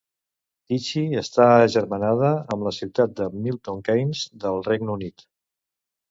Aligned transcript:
Tychy 0.71 1.01
està 1.19 1.45
agermanada 1.65 2.31
amb 2.55 2.65
la 2.67 2.71
ciutat 2.77 3.13
de 3.19 3.27
Milton 3.43 3.83
Keynes 3.89 4.23
del 4.45 4.57
Regne 4.69 4.91
Unit. 4.95 5.25